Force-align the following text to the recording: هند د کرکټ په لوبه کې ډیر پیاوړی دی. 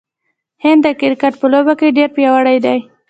هند 0.63 0.81
د 0.85 0.87
کرکټ 0.99 1.33
په 1.41 1.45
لوبه 1.53 1.73
کې 1.79 1.95
ډیر 1.97 2.09
پیاوړی 2.15 2.57
دی. 2.65 2.77